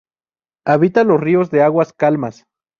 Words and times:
Habita 0.65 1.03
los 1.03 1.21
ríos 1.21 1.51
de 1.51 1.61
aguas 1.61 1.93
calmas. 1.93 2.47